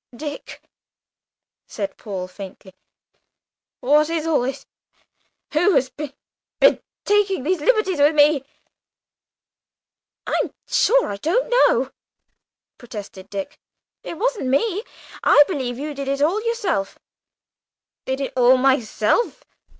[0.15, 0.63] "Dick,"
[1.67, 2.73] said Paul faintly,
[3.81, 4.65] "what is all this?
[5.53, 6.11] Who has been,
[6.59, 8.43] been taking these liberties with me?"
[10.25, 11.91] "I'm sure I don't know,"
[12.79, 13.59] protested Dick.
[14.01, 14.83] "It wasn't me.
[15.23, 16.97] I believe you did it all yourself."
[18.05, 19.43] "Did it all myself!"